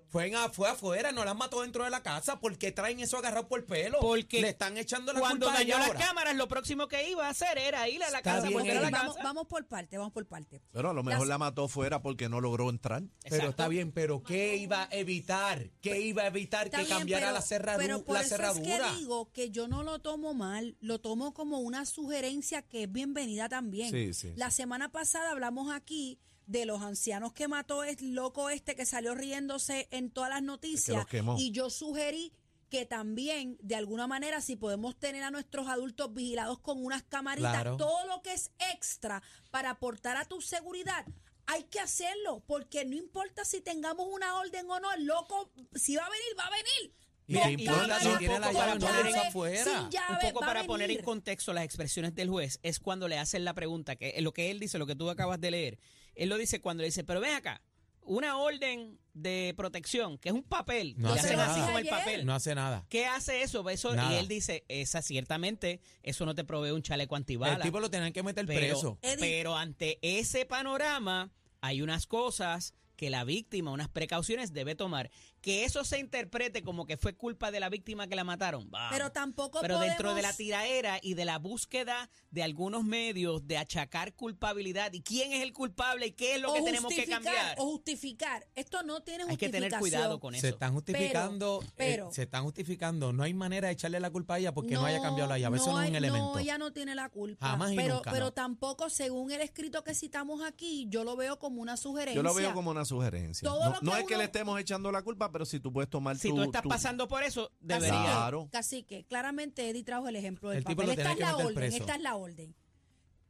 fue, 0.10 0.28
en 0.28 0.54
fue 0.54 0.69
afuera, 0.69 1.12
no 1.12 1.25
la 1.25 1.34
mató 1.34 1.62
dentro 1.64 1.84
de 1.84 1.90
la 1.90 2.02
casa. 2.02 2.40
¿Por 2.40 2.58
qué 2.58 2.72
traen 2.72 3.02
eso 3.02 3.18
agarrado 3.18 3.50
por 3.50 3.60
el 3.60 3.66
pelo? 3.66 4.00
Porque 4.00 4.40
le 4.42 4.50
están 4.50 4.78
echando 4.78 5.12
la 5.12 5.19
Cuando 5.19 5.48
culpa 5.48 5.60
dañó 5.60 5.78
las 5.78 5.88
ahora. 5.88 6.00
cámaras, 6.00 6.36
lo 6.38 6.48
próximo 6.48 6.88
que 6.88 7.10
iba 7.10 7.28
a 7.28 7.30
hacer 7.30 7.58
era 7.58 7.90
ir 7.90 8.02
a 8.02 8.10
la 8.10 8.19
Está 8.19 8.36
casa, 8.36 8.42
bien, 8.48 8.54
porque 8.54 8.69
Eddie. 8.69 8.80
era 8.80 8.90
la 8.90 8.98
vamos, 9.00 9.16
casa. 9.18 9.28
vamos 9.28 9.48
por 9.48 9.68
parte, 9.68 9.98
vamos 9.98 10.14
por 10.14 10.25
parte. 10.25 10.62
Pero 10.72 10.90
a 10.90 10.94
lo 10.94 11.04
mejor 11.04 11.22
Las- 11.22 11.28
la 11.30 11.38
mató 11.38 11.68
fuera 11.68 12.02
porque 12.02 12.30
no 12.30 12.40
logró 12.40 12.70
entrar. 12.70 13.02
Pero 13.02 13.36
Exacto. 13.36 13.50
está 13.50 13.68
bien, 13.68 13.92
pero 13.92 14.24
¿qué 14.24 14.56
iba 14.56 14.84
a 14.84 14.88
evitar? 14.92 15.70
¿Qué 15.81 16.00
iba 16.00 16.24
a 16.24 16.28
evitar 16.28 16.68
Está 16.68 16.78
que 16.80 16.86
bien, 16.86 16.98
cambiara 17.00 17.28
pero- 17.28 17.34
la, 17.34 17.42
cerradu- 17.42 17.78
pero 17.78 18.04
por 18.06 18.13
la 18.16 18.22
eso 18.22 18.30
cerradura? 18.30 18.88
Es 18.88 18.94
que 18.94 18.98
digo 19.00 19.31
que 19.34 19.52
yo 19.52 19.68
no 19.68 19.84
lo 19.84 20.00
tomo 20.00 20.34
mal, 20.34 20.78
lo 20.80 21.00
tomo 21.00 21.34
como 21.34 21.60
una 21.60 21.86
sugerencia 21.86 22.62
que 22.62 22.84
es 22.84 22.92
bienvenida 22.92 23.50
también. 23.50 23.92
Sí, 23.92 24.13
sí, 24.13 24.31
La 24.38 24.52
semana 24.52 24.90
pasada 24.90 25.31
hablamos 25.31 25.70
aquí 25.70 26.18
de 26.48 26.66
los 26.66 26.82
ancianos 26.82 27.34
que 27.34 27.48
mató 27.48 27.84
el 27.84 28.16
loco 28.16 28.50
este 28.50 28.76
que 28.76 28.86
salió 28.86 29.14
riéndose 29.14 29.88
en 29.92 30.10
todas 30.10 30.30
las 30.30 30.42
noticias 30.42 31.06
y 31.38 31.52
yo 31.52 31.70
sugerí 31.70 32.32
que 32.70 32.86
también 32.86 33.58
de 33.62 33.76
alguna 33.76 34.08
manera 34.08 34.42
si 34.42 34.56
podemos 34.56 34.98
tener 34.98 35.24
a 35.24 35.32
nuestros 35.32 35.68
adultos 35.68 36.14
vigilados 36.14 36.60
con 36.60 36.84
unas 36.84 37.04
camaritas, 37.04 37.52
Claro. 37.54 37.78
todo 37.78 38.06
lo 38.08 38.22
que 38.22 38.34
es 38.34 38.52
extra 38.74 39.22
para 39.52 39.70
aportar 39.72 40.18
a 40.18 40.26
tu 40.26 40.42
seguridad. 40.42 41.06
Hay 41.46 41.64
que 41.64 41.80
hacerlo, 41.80 42.44
porque 42.46 42.84
no 42.84 42.98
importa 42.98 43.46
si 43.46 43.62
tengamos 43.62 44.06
una 44.12 44.38
orden 44.38 44.70
o 44.70 44.82
no, 44.82 44.92
el 44.92 45.06
loco, 45.06 45.50
si 45.76 45.96
va 45.96 46.06
a 46.06 46.10
venir, 46.10 46.28
va 46.38 46.46
a 46.48 46.50
venir. 46.50 46.94
Y 47.26 47.34
Con 47.36 47.44
qué 47.44 47.52
importa 47.64 47.82
cámara, 47.82 48.00
si 48.02 48.18
tiene 48.18 48.40
la 48.40 48.46
con 48.48 48.56
llave, 48.56 48.80
no 48.80 48.86
la 48.86 48.98
llave, 48.98 49.10
usa 49.12 49.28
afuera. 49.30 49.64
sin 49.64 49.78
Un 49.78 49.90
llave, 49.90 50.14
un 50.26 50.32
poco 50.34 50.40
para 50.42 50.64
poner 50.66 50.92
en 50.92 51.04
contexto 51.04 51.54
las 51.54 51.64
expresiones 51.64 52.16
del 52.16 52.30
juez, 52.30 52.60
es 52.64 52.80
cuando 52.80 53.08
le 53.08 53.18
hacen 53.18 53.46
la 53.46 53.54
pregunta, 53.54 53.96
que 53.96 54.22
lo 54.22 54.34
que 54.34 54.52
él 54.52 54.60
dice, 54.60 54.78
lo 54.78 54.86
que 54.88 54.96
tú 54.96 55.10
acabas 55.10 55.40
de 55.40 55.52
leer, 55.52 55.80
él 56.18 56.30
lo 56.30 56.38
dice 56.38 56.62
cuando 56.62 56.81
le 56.81 56.88
dice, 56.88 57.04
pero 57.04 57.19
ven 57.19 57.36
acá, 57.36 57.62
una 58.01 58.38
orden 58.38 59.00
de 59.13 59.53
protección, 59.58 60.18
que 60.18 60.30
es 60.30 60.36
un 60.36 60.44
papel, 60.44 60.96
No 60.98 61.13
le 61.13 61.20
hace 61.20 61.27
hacen 61.27 61.38
nada. 61.38 61.65
así 61.65 61.77
el 61.77 61.88
papel. 61.88 62.25
No 62.25 62.34
hace 62.34 62.56
nada. 62.56 62.86
¿Qué 62.89 63.06
hace 63.06 63.41
eso? 63.41 63.68
eso 63.70 63.94
y 63.96 64.13
él 64.15 64.27
dice, 64.27 64.63
esa 64.70 65.01
ciertamente, 65.01 65.82
eso 66.03 66.25
no 66.25 66.34
te 66.34 66.44
provee 66.44 66.72
un 66.72 66.82
chaleco 66.82 67.15
antibala. 67.15 67.56
El 67.56 67.62
tipo 67.62 67.80
lo 67.80 67.89
tenían 67.89 68.13
que 68.13 68.24
meter 68.24 68.46
pero, 68.46 68.60
preso. 68.60 69.00
Eddie. 69.01 69.20
pero 69.20 69.58
ante 69.58 70.00
ese 70.01 70.46
panorama 70.46 71.32
hay 71.62 71.82
unas 71.82 72.08
cosas 72.08 72.74
que 72.96 73.10
la 73.10 73.24
víctima, 73.24 73.72
unas 73.72 73.89
precauciones 73.89 74.53
debe 74.53 74.75
tomar. 74.75 75.12
Que 75.41 75.63
eso 75.65 75.84
se 75.86 76.00
interprete 76.00 76.62
como 76.63 76.86
que 76.86 76.98
fue 76.98 77.13
culpa 77.15 77.51
de 77.51 77.60
la 77.60 77.70
víctima 77.70 78.08
que 78.08 78.15
la 78.15 78.24
mataron. 78.24 78.70
vamos. 78.70 78.89
Pero 78.91 79.12
tampoco 79.12 79.60
Pero 79.62 79.79
dentro 79.79 80.13
de 80.15 80.22
la 80.22 80.34
tiraera 80.34 81.00
y 81.01 81.13
de 81.13 81.25
la 81.25 81.38
búsqueda 81.38 82.10
de 82.32 82.44
algunos 82.44 82.84
medios 82.84 83.48
de 83.48 83.58
achacar 83.58 84.13
culpabilidad 84.13 84.91
y 84.94 85.01
quién 85.01 85.32
es 85.34 85.44
el 85.44 85.53
culpable 85.53 86.08
y 86.08 86.12
qué 86.12 86.36
es 86.36 86.41
lo 86.41 86.53
que 86.53 86.62
tenemos 86.63 86.94
que 86.94 87.06
cambiar. 87.06 87.56
O 87.60 87.65
justificar. 87.65 88.46
Esto 88.56 88.84
no 88.84 89.01
tiene 89.03 89.24
Hay 89.24 89.38
que 89.38 89.46
justificación. 89.48 89.70
tener 89.70 89.79
cuidado 89.79 90.20
con 90.20 90.36
eso. 90.36 90.41
Se 90.41 90.50
están 90.50 90.74
justificando, 90.74 91.60
eh, 91.63 91.72
pero- 91.77 92.12
se 92.12 92.24
están 92.24 92.44
justificando. 92.44 93.13
No 93.13 93.24
hay 93.24 93.34
manera 93.34 93.67
de 93.67 93.74
echarle 93.74 94.00
la 94.00 94.10
culpa 94.10 94.36
a 94.36 94.39
ella 94.39 94.53
porque 94.53 94.74
no, 94.74 94.86
haya 94.86 95.01
cambiado 95.01 95.29
la 95.29 95.38
llave. 95.38 95.58
Eso 95.58 95.72
no 95.72 95.79
es 95.79 95.86
hay- 95.86 95.89
un 95.91 95.96
elemento. 95.96 96.34
No, 96.34 96.39
ella 96.39 96.58
no 96.58 96.74
tiene 96.74 96.96
la 96.96 97.10
culpa. 97.10 97.48
Jamás 97.48 97.72
y 97.72 97.75
pero, 97.75 97.96
nunca, 97.96 98.12
pero 98.12 98.25
no. 98.25 98.34
tampoco, 98.34 98.89
según 98.89 99.32
el 99.32 99.41
escrito 99.41 99.84
que 99.84 99.94
citamos 99.94 100.41
aquí, 100.44 100.88
yo 100.89 101.03
lo 101.03 101.15
veo 101.15 101.39
como 101.39 101.62
una 101.62 101.77
sugerencia. 101.77 102.15
Yo 102.15 102.24
lo 102.24 102.34
veo 102.34 102.53
como 102.53 102.72
una 102.72 102.86
sugerencia. 102.86 103.48
Todo 103.48 103.60
No, 103.65 103.74
lo 103.75 103.79
que 103.79 103.86
no 103.86 103.96
es 103.98 104.06
que 104.06 104.17
le 104.17 104.24
estemos 104.25 104.60
echando 104.60 104.91
la 104.91 105.01
culpa, 105.01 105.32
pero 105.38 105.46
si 105.46 105.60
tú 105.60 105.72
puedes 105.72 105.88
tomar 105.88 106.17
si 106.17 106.29
tu- 106.29 106.36
tú 106.38 106.41
estás 106.41 106.63
tu- 106.63 106.70
pasando 106.70 107.08
por 107.08 107.22
eso, 107.22 107.51
Cacique, 107.67 107.86
debería. 107.86 108.01
Claro. 108.12 108.50
Cacique, 108.51 109.06
claramente 109.06 109.70
Eddie 109.70 109.84
trajo 109.84 110.08
el 110.08 110.15
ejemplo 110.15 110.50
del 110.50 110.58
El 110.60 110.63
tipo 110.65 110.82
papel. 110.82 110.96
lo 110.96 111.01
Esta 111.01 111.12
es 111.12 111.15
que 111.17 111.22
la 111.22 111.32
meter 111.32 111.46
orden, 111.46 111.56
preso. 111.56 111.77
esta 111.77 111.96
es 111.96 112.01
la 112.01 112.15
orden. 112.15 112.56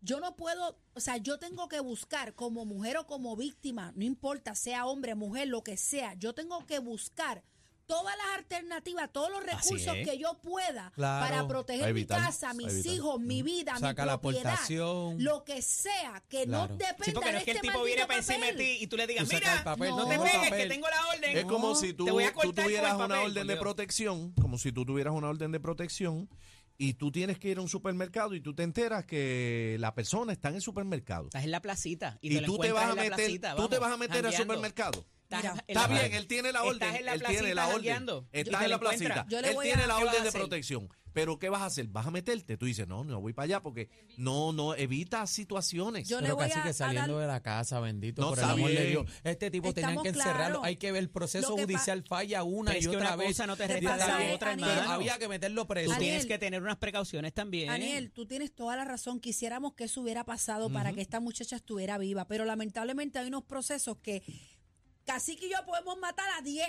Yo 0.02 0.20
no 0.22 0.38
puedo, 0.38 0.78
o 0.94 1.00
sea, 1.02 1.18
yo 1.18 1.38
tengo 1.38 1.68
que 1.68 1.82
buscar 1.82 2.34
como 2.34 2.64
mujer 2.64 2.96
o 2.96 3.06
como 3.08 3.36
víctima, 3.36 3.92
no 3.98 4.06
importa, 4.06 4.56
sea 4.56 4.86
hombre, 4.86 5.16
mujer, 5.16 5.50
lo 5.50 5.64
que 5.66 5.76
sea, 5.76 6.14
yo 6.14 6.34
tengo 6.34 6.66
que 6.66 6.80
buscar 6.80 7.44
todas 7.88 8.16
las 8.18 8.38
alternativas, 8.38 9.10
todos 9.12 9.32
los 9.32 9.44
recursos 9.44 9.96
es. 9.96 10.08
que 10.08 10.18
yo 10.18 10.38
pueda 10.42 10.92
Claro. 10.94 11.26
para 11.26 11.48
proteger 11.48 11.94
mi 11.94 12.06
casa, 12.06 12.54
mis 12.54 12.68
evitar. 12.74 12.94
hijos, 12.94 13.20
mi 13.20 13.42
vida, 13.42 13.78
Saca 13.80 14.04
mi 14.04 14.08
la 14.08 14.22
propiedad, 14.22 14.46
aportación. 14.54 15.24
lo 15.24 15.44
que 15.44 15.62
sea, 15.62 16.22
que 16.30 16.44
Claro. 16.46 16.74
no 16.74 16.78
dependa 16.78 17.06
Sí, 17.06 17.12
porque 17.12 17.26
no 17.32 17.32
de 17.32 17.38
es 17.40 17.44
que 17.46 17.52
el 17.52 17.58
este 17.58 17.68
tipo 17.70 17.84
viene 17.84 18.06
para 18.06 18.20
encima 18.20 18.46
de 18.46 18.52
papel. 18.52 18.58
ti 18.78 18.78
y 18.84 18.88
tú 18.88 18.98
le 18.98 19.08
digas, 19.08 19.28
Tú 19.28 19.34
mira, 19.36 19.54
el 19.58 19.64
papel, 19.64 19.90
no 19.90 19.98
no 19.98 20.08
te 20.08 20.20
pegues, 20.20 20.52
que 20.54 20.68
tengo 20.68 20.88
la 20.90 21.08
orden. 21.16 21.38
Es 21.38 21.46
como 21.46 21.76
si 21.76 21.94
tú, 21.94 22.06
tú 22.06 22.54
tuvieras 22.54 22.94
una 22.96 23.08
papel, 23.08 23.26
orden 23.32 23.48
de 23.48 23.58
protección, 23.58 24.34
como 24.34 24.58
si 24.58 24.72
tú 24.72 24.86
tuvieras 24.86 25.14
una 25.14 25.30
orden 25.30 25.52
de 25.52 25.60
protección 25.60 26.30
y 26.78 26.94
tú 26.94 27.12
tienes 27.12 27.40
que 27.40 27.50
ir 27.50 27.58
a 27.58 27.62
un 27.62 27.70
supermercado 27.70 28.36
y 28.36 28.42
tú 28.42 28.54
te 28.54 28.62
enteras 28.64 29.06
que 29.06 29.78
la 29.80 29.96
persona 29.96 30.32
está 30.34 30.50
en 30.50 30.56
el 30.56 30.62
supermercado. 30.62 31.26
Estás 31.26 31.44
en 31.46 31.52
la 31.52 31.62
placita 31.62 32.20
y, 32.22 32.36
Y, 32.36 32.40
te 32.40 32.46
tú 32.46 32.58
te 32.60 32.72
vas 32.72 32.84
a 32.86 32.90
en 32.92 32.96
la 32.98 33.02
meter, 33.04 33.16
placita, 33.16 33.56
tú 33.56 33.68
te 33.70 33.80
vas 33.80 33.92
a 33.94 33.98
meter 33.98 34.26
al 34.26 34.34
supermercado. 34.34 35.06
Estás 35.30 35.64
Está 35.68 35.88
bien, 35.88 36.14
él 36.14 36.28
tiene 36.28 36.52
la 36.54 36.60
estás 36.60 36.74
orden, 36.74 36.96
en 36.96 37.06
la 37.06 37.14
él 37.14 37.20
tiene 37.20 37.34
placita 37.38 37.56
la 37.56 37.64
orden. 37.66 37.76
jangueando. 37.78 38.28
Estás 38.32 38.62
en 38.64 38.70
la 38.70 38.80
placita. 38.80 39.04
encuentras. 39.06 39.28
Yo 39.30 39.42
le 39.42 39.48
Él 39.50 39.56
voy 39.56 39.66
tiene 39.66 39.88
la 39.88 39.98
¿qué 39.98 40.04
vas 40.04 40.04
a 40.04 40.08
orden 40.10 40.24
de 40.24 40.30
hacer? 40.30 40.42
protección. 40.42 40.90
Pero 41.14 41.40
¿qué 41.40 41.50
vas 41.50 41.62
a 41.64 41.66
hacer? 41.66 41.88
¿Vas 41.88 42.06
a 42.06 42.12
meterte? 42.12 42.58
Tú 42.58 42.68
dices, 42.68 42.88
no, 42.88 43.04
no 43.04 43.20
voy 43.20 43.34
para 43.34 43.46
allá 43.46 43.62
porque 43.64 43.90
no, 44.18 44.54
no, 44.54 44.76
evita 44.76 45.26
situaciones. 45.26 46.08
Yo 46.08 46.18
le 46.22 46.26
Pero 46.28 46.36
voy 46.36 46.48
casi 46.48 46.60
a- 46.60 46.64
que 46.64 46.74
saliendo 46.74 47.14
dar- 47.14 47.22
de 47.22 47.28
la 47.34 47.42
casa, 47.42 47.80
bendito, 47.80 48.22
No, 48.22 48.30
por 48.30 48.38
el 48.38 48.44
está 48.44 48.54
amor 48.54 48.70
de 48.70 48.76
bien. 48.76 48.88
Dios. 48.90 49.06
Este 49.24 49.50
tipo 49.50 49.74
tenían 49.74 49.92
Estamos 49.92 50.04
que 50.04 50.10
encerrarlo. 50.10 50.38
claros. 50.46 50.64
Hay 50.66 50.76
que 50.76 50.92
ver 50.92 51.02
el 51.02 51.10
proceso 51.10 51.50
Lo 51.50 51.56
que 51.56 51.62
pa- 51.64 51.68
judicial 51.74 52.04
falla 52.08 52.44
una 52.44 52.70
Pero 52.72 52.78
y 52.78 52.80
es 52.84 52.88
que 52.90 52.96
otra 52.98 53.08
una 53.08 53.16
vez. 53.16 53.28
cosa 53.30 53.48
no 53.48 53.58
te 53.58 53.82
pasa 53.82 54.08
la 54.20 54.34
otra, 54.36 54.52
Aniel, 54.52 54.70
hermano. 54.70 54.92
Había 54.92 55.18
que 55.18 55.28
meterlo 55.28 55.62
Tú 55.64 55.68
preso. 55.70 55.92
Aniel, 55.92 56.00
tienes 56.12 56.26
que 56.28 56.38
tener 56.38 56.62
unas 56.62 56.78
precauciones 56.78 57.34
también. 57.34 57.68
Daniel, 57.68 58.12
tú 58.12 58.28
tienes 58.28 58.54
toda 58.54 58.76
la 58.76 58.86
razón. 58.86 59.20
Quisiéramos 59.20 59.74
que 59.74 59.86
eso 59.86 60.02
hubiera 60.02 60.24
pasado 60.24 60.70
para 60.70 60.94
que 60.94 61.02
esta 61.02 61.20
muchacha 61.20 61.56
estuviera 61.56 61.98
viva, 61.98 62.28
pero 62.28 62.46
lamentablemente 62.46 63.18
hay 63.18 63.28
unos 63.28 63.44
procesos 63.44 63.98
que 64.04 64.22
Cacique 65.08 65.48
y 65.48 65.50
yo 65.50 65.66
podemos 65.66 65.98
matar 65.98 66.30
a 66.38 66.42
10, 66.42 66.68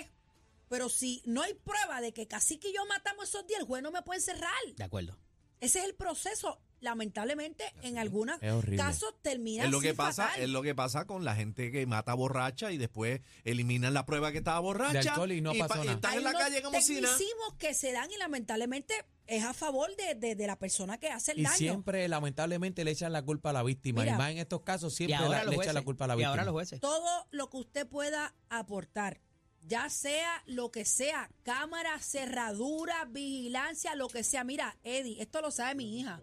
pero 0.69 0.87
si 0.87 1.21
no 1.25 1.41
hay 1.41 1.53
prueba 1.53 1.99
de 1.99 2.13
que 2.13 2.27
Cacique 2.27 2.69
y 2.69 2.73
yo 2.73 2.85
matamos 2.85 3.27
esos 3.27 3.45
10, 3.45 3.59
el 3.59 3.65
juez 3.65 3.83
no 3.83 3.91
me 3.91 4.01
puede 4.01 4.19
encerrar. 4.19 4.53
De 4.77 4.83
acuerdo. 4.83 5.17
Ese 5.59 5.79
es 5.79 5.85
el 5.85 5.93
proceso. 5.93 6.61
Lamentablemente, 6.81 7.63
en 7.81 7.97
algunos 7.97 8.39
casos 8.77 9.13
termina 9.21 9.65
Es 9.65 9.71
lo 9.71 9.79
que 9.81 9.93
pasa, 9.93 10.27
fatal. 10.27 10.41
es 10.43 10.49
lo 10.49 10.61
que 10.61 10.73
pasa 10.75 11.05
con 11.05 11.23
la 11.25 11.35
gente 11.35 11.71
que 11.71 11.85
mata 11.85 12.13
borracha 12.13 12.71
y 12.71 12.77
después 12.77 13.21
eliminan 13.43 13.93
la 13.93 14.05
prueba 14.05 14.31
que 14.31 14.37
estaba 14.39 14.59
borracha. 14.59 15.01
De 15.01 15.09
alcohol 15.09 15.31
y 15.31 15.41
no 15.41 15.53
pasó 15.53 15.67
pa- 15.75 15.79
nada. 15.79 15.91
estás 15.93 16.11
Hay 16.11 16.17
en 16.19 16.23
la 16.23 16.29
unos 16.31 16.41
calle 16.41 16.61
como 16.61 16.81
si 16.81 17.01
nada. 17.01 17.15
que 17.57 17.73
se 17.73 17.91
dan 17.91 18.09
y 18.11 18.17
lamentablemente 18.17 18.93
es 19.27 19.43
a 19.43 19.53
favor 19.53 19.95
de, 19.95 20.15
de- 20.15 20.35
de 20.35 20.47
la 20.47 20.57
persona 20.57 20.97
que 20.97 21.09
hace 21.09 21.33
el 21.33 21.39
Y 21.39 21.43
daño. 21.43 21.55
siempre, 21.57 22.07
lamentablemente, 22.07 22.83
le 22.83 22.91
echan 22.91 23.11
la 23.13 23.21
culpa 23.21 23.49
a 23.51 23.53
la 23.53 23.63
víctima. 23.63 24.01
Mira. 24.01 24.15
y 24.15 24.17
más 24.17 24.31
en 24.31 24.37
estos 24.39 24.61
casos, 24.61 24.93
Y 24.93 25.05
siempre 25.07 25.27
la- 25.29 25.43
le 25.45 25.55
echan 25.55 25.73
la 25.75 25.81
culpa 25.83 26.05
a 26.05 26.07
la 26.07 26.13
y 26.13 26.17
víctima. 26.17 26.29
ahora 26.31 26.45
los 26.45 26.53
jueces. 26.53 26.79
todo 26.79 27.27
lo 27.31 27.49
que 27.49 27.57
usted 27.57 27.87
pueda 27.87 28.33
aportar, 28.49 29.21
ya 29.61 29.89
sea 29.89 30.41
lo 30.45 30.71
que 30.71 30.85
sea, 30.85 31.29
cámara, 31.43 31.99
cerradura, 31.99 33.05
vigilancia, 33.05 33.93
lo 33.95 34.07
que 34.07 34.23
sea. 34.23 34.43
Mira, 34.43 34.77
Eddie, 34.83 35.21
esto 35.21 35.41
lo 35.41 35.51
sabe 35.51 35.75
mi 35.75 35.99
hija. 35.99 36.21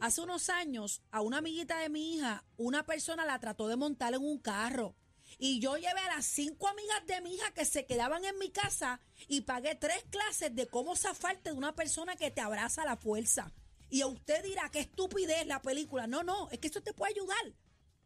Hace 0.00 0.22
unos 0.22 0.48
años, 0.48 1.02
a 1.10 1.20
una 1.20 1.38
amiguita 1.38 1.78
de 1.78 1.90
mi 1.90 2.14
hija, 2.14 2.44
una 2.56 2.86
persona 2.86 3.26
la 3.26 3.38
trató 3.38 3.68
de 3.68 3.76
montar 3.76 4.14
en 4.14 4.22
un 4.22 4.38
carro. 4.38 4.96
Y 5.38 5.60
yo 5.60 5.76
llevé 5.76 6.00
a 6.00 6.16
las 6.16 6.24
cinco 6.24 6.68
amigas 6.68 7.06
de 7.06 7.20
mi 7.20 7.34
hija 7.34 7.50
que 7.52 7.64
se 7.64 7.84
quedaban 7.84 8.24
en 8.24 8.38
mi 8.38 8.50
casa 8.50 9.00
y 9.28 9.42
pagué 9.42 9.74
tres 9.74 10.02
clases 10.10 10.54
de 10.54 10.66
cómo 10.66 10.96
zafarte 10.96 11.50
de 11.50 11.56
una 11.56 11.74
persona 11.74 12.16
que 12.16 12.30
te 12.30 12.40
abraza 12.40 12.82
a 12.82 12.86
la 12.86 12.96
fuerza. 12.96 13.52
Y 13.90 14.00
a 14.00 14.06
usted 14.06 14.42
dirá, 14.42 14.70
qué 14.70 14.80
estupidez 14.80 15.46
la 15.46 15.60
película. 15.60 16.06
No, 16.06 16.22
no, 16.22 16.48
es 16.50 16.58
que 16.58 16.68
esto 16.68 16.82
te 16.82 16.94
puede 16.94 17.12
ayudar. 17.12 17.54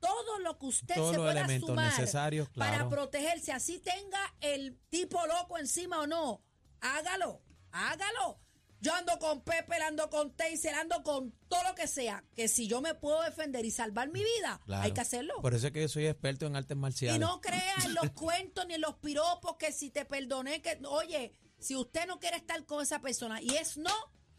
Todo 0.01 0.39
lo 0.41 0.59
que 0.59 0.67
usted 0.67 0.95
Todos 0.97 1.13
se 1.13 1.19
pueda 1.19 1.49
sumar 1.61 1.91
necesarios, 1.91 2.49
para 2.51 2.89
protegerse, 2.89 3.53
así 3.53 3.79
tenga 3.79 4.35
el 4.41 4.77
tipo 4.91 5.25
loco 5.27 5.59
encima 5.59 6.01
o 6.01 6.07
no, 6.07 6.43
hágalo, 6.81 7.41
hágalo. 7.71 8.44
Yo 8.85 8.93
ando 8.95 9.19
con 9.19 9.41
Pepe, 9.41 9.77
ando 9.77 10.11
con 10.11 10.31
Taser, 10.37 10.75
ando 10.75 11.03
con 11.03 11.33
todo 11.49 11.63
lo 11.65 11.75
que 11.75 11.87
sea. 11.87 12.23
Que 12.37 12.49
si 12.49 12.69
yo 12.69 12.83
me 12.83 12.95
puedo 12.95 13.23
defender 13.23 13.65
y 13.65 13.71
salvar 13.71 14.09
mi 14.11 14.21
vida, 14.23 14.61
Claro. 14.67 14.83
hay 14.83 14.93
que 14.93 15.01
hacerlo. 15.01 15.41
Por 15.41 15.55
eso 15.55 15.69
es 15.69 15.73
que 15.73 15.81
yo 15.81 15.89
soy 15.89 16.07
experto 16.07 16.45
en 16.45 16.55
artes 16.55 16.77
marciales. 16.77 17.17
Y 17.17 17.19
no 17.19 17.41
crea 17.41 17.77
en 17.87 17.95
los 17.95 18.11
cuentos 18.15 18.67
ni 18.67 18.75
en 18.75 18.83
los 18.83 18.97
piropos 18.97 19.57
que 19.57 19.73
si 19.73 19.89
te 19.89 20.05
perdoné, 20.05 20.61
que 20.61 20.79
oye, 20.87 21.33
si 21.59 21.75
usted 21.77 22.07
no 22.07 22.19
quiere 22.21 22.37
estar 22.37 22.63
con 22.67 22.83
esa 22.83 23.01
persona 23.01 23.41
y 23.41 23.57
es 23.57 23.79
no, 23.79 23.91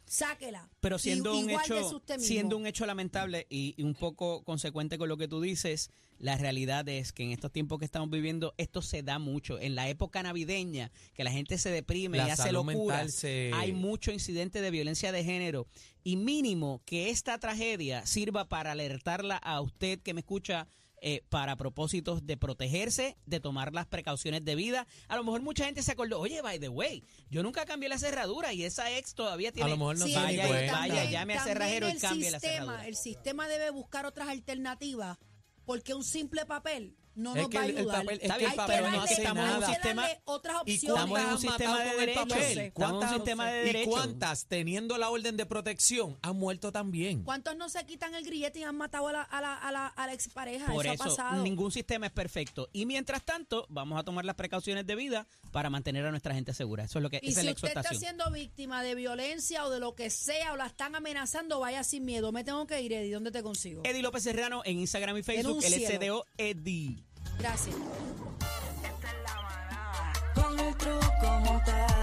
sáquela. 0.06 0.70
Pero 0.80 0.98
siendo 1.00 1.34
Y- 1.36 1.44
un 1.44 1.50
hecho, 1.50 1.76
de 1.76 1.82
usted 1.96 2.16
mismo. 2.16 2.28
siendo 2.28 2.58
un 2.58 2.68
hecho 2.68 2.86
lamentable 2.86 3.48
y, 3.50 3.74
y 3.78 3.84
un 3.84 3.96
poco 3.96 4.44
consecuente 4.44 4.98
con 4.98 5.10
lo 5.10 5.18
que 5.18 5.28
tú 5.28 5.42
dices, 5.42 5.90
la 6.18 6.38
realidad 6.38 6.88
es 6.88 7.12
que 7.12 7.24
en 7.24 7.32
estos 7.32 7.52
tiempos 7.52 7.78
que 7.80 7.86
estamos 7.86 8.10
viviendo 8.10 8.54
esto 8.58 8.82
se 8.82 9.04
da 9.04 9.20
mucho. 9.20 9.60
En 9.60 9.76
la 9.76 9.90
época 9.90 10.24
navideña, 10.24 10.92
que 11.14 11.24
la 11.26 11.32
gente 11.32 11.58
se 11.58 11.70
deprime 11.72 12.18
La 12.20 12.28
y 12.28 12.32
hace 12.32 12.52
locuras, 12.54 13.14
se- 13.14 13.52
hay 13.54 13.74
mucho 13.74 14.12
incidente 14.14 14.62
de 14.62 14.72
violencia 14.72 15.12
de 15.12 15.24
género 15.26 15.68
y 16.04 16.16
mínimo 16.16 16.82
que 16.86 17.10
esta 17.10 17.38
tragedia 17.40 18.06
sirva 18.06 18.48
para 18.48 18.72
alertarla 18.72 19.36
a 19.38 19.60
usted 19.60 20.00
que 20.00 20.14
me 20.14 20.22
escucha. 20.22 20.68
Eh, 21.08 21.24
para 21.30 21.56
propósitos 21.56 22.26
de 22.26 22.36
protegerse, 22.36 23.16
de 23.28 23.40
tomar 23.40 23.74
las 23.74 23.86
precauciones 23.86 24.44
debidas. 24.44 24.88
A 25.08 25.16
lo 25.16 25.24
mejor 25.24 25.44
mucha 25.44 25.66
gente 25.66 25.84
se 25.84 25.92
acordó, 25.92 26.20
oye, 26.20 26.42
by 26.42 26.58
the 26.58 26.68
way, 26.68 27.04
yo 27.30 27.44
nunca 27.44 27.64
cambié 27.64 27.90
la 27.90 28.00
cerradura 28.00 28.54
y 28.54 28.64
esa 28.64 28.92
ex 28.98 29.14
todavía 29.14 29.52
tiene... 29.52 29.70
lo 29.70 29.78
mejor 29.78 30.00
no 30.00 30.06
Sí, 30.08 30.16
vaya, 30.16 30.66
y- 30.66 30.72
vaya, 30.72 31.06
llame 31.12 31.36
a 31.36 31.44
cerrajero 31.44 31.88
y 31.90 31.98
cambie 32.00 32.32
la 32.32 32.40
cerradura. 32.40 32.88
El 32.88 32.96
sistema 32.96 33.48
debe 33.48 33.70
buscar 33.70 34.08
otras 34.08 34.30
alternativas 34.30 35.20
porque 35.64 35.94
un 35.94 36.04
simple 36.04 36.44
papel 36.48 36.96
no 37.16 37.36
Es 37.36 37.42
nos 37.44 37.50
que 37.50 37.58
va 37.58 37.64
a 37.64 37.66
el- 37.66 37.72
el 37.72 37.78
ayudar. 37.80 37.96
papel- 38.06 38.18
es 38.18 38.22
Está 38.24 38.34
que 38.34 38.40
bien, 38.40 38.52
el 38.52 38.56
papel 38.58 38.82
no 38.82 38.88
hace 39.02 39.16
hay 39.28 39.34
nada. 39.34 39.60
que 39.68 39.74
Sistema- 39.74 40.02
darle 40.04 40.22
otras 40.26 40.56
¿Y 40.56 40.60
opciones. 40.60 40.84
Estamos 40.84 41.00
en 41.20 41.26
un 41.26 41.32
cuántas 41.32 41.42
sistema 41.42 41.80
de 41.84 41.90
el 41.92 41.98
derecho. 41.98 42.20
papel? 42.28 42.58
En 42.58 42.66
un 42.66 42.72
¿Cuántas- 42.72 43.12
sistema 43.14 43.50
de 43.52 43.62
¿Y 43.62 43.66
derecho. 43.66 43.90
cuántas, 43.92 44.46
teniendo 44.48 44.98
la 44.98 45.10
orden 45.10 45.38
de 45.38 45.46
protección, 45.46 46.18
han 46.22 46.36
muerto 46.38 46.72
también? 46.72 47.24
¿Cuántos 47.24 47.56
no 47.56 47.70
se 47.70 47.86
quitan 47.86 48.14
el 48.16 48.26
grillete 48.26 48.60
y 48.60 48.64
han 48.64 48.76
matado 48.76 49.08
a 49.08 49.14
la, 49.14 49.22
a 49.24 49.42
la, 49.42 49.54
a 49.56 49.72
la, 49.72 49.88
a 49.88 50.08
la 50.08 50.14
expareja? 50.14 50.72
Por 50.72 50.86
eso, 50.86 50.94
eso, 50.94 51.04
ha 51.04 51.08
pasado. 51.08 51.44
ningún 51.44 51.72
sistema 51.72 52.06
es 52.08 52.12
perfecto. 52.12 52.70
Y 52.74 52.86
mientras 52.86 53.24
tanto, 53.24 53.66
vamos 53.70 54.00
a 54.00 54.04
tomar 54.04 54.26
las 54.26 54.36
precauciones 54.36 54.86
debidas 54.86 55.26
para 55.52 55.70
mantener 55.70 56.06
a 56.06 56.12
nuestra 56.12 56.34
gente 56.36 56.54
segura. 56.54 56.84
Eso 56.84 57.00
es 57.00 57.04
lo 57.04 57.10
que 57.10 57.20
Y 57.24 57.30
esa 57.30 57.40
es 57.40 57.42
si 57.42 57.46
la 57.46 57.52
usted 57.54 57.68
está 57.78 57.94
siendo 57.94 58.30
víctima 58.32 58.84
de 58.84 58.94
violencia 58.96 59.64
o 59.66 59.70
de 59.70 59.80
lo 59.80 59.96
que 59.96 60.10
sea 60.10 60.54
o 60.54 60.58
la 60.58 60.66
están 60.66 60.96
amenazando, 60.96 61.60
vaya 61.60 61.84
sin 61.84 62.04
miedo. 62.06 62.32
Me 62.32 62.44
tengo 62.44 62.68
que 62.68 62.82
ir, 62.82 62.92
Eddie. 62.94 63.14
¿Dónde 63.14 63.32
te 63.32 63.42
consigo? 63.42 63.82
Eddie 63.86 64.02
López 64.02 64.24
Serrano 64.24 64.62
en 64.66 64.80
Instagram 64.80 65.18
y 65.18 65.24
Facebook. 65.24 65.64
LSDO 65.64 66.26
Eddie. 66.38 67.05
Gracias. 67.40 67.76
Esta 68.84 69.08
es 69.08 69.16
la 69.28 69.36
manada. 69.42 70.14
Con 70.34 70.60
el 70.60 70.76
truco 70.76 71.40
montado. 71.44 71.95